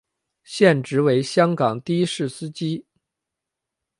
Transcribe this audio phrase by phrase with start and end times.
[0.43, 2.83] 现职为香港的士司机。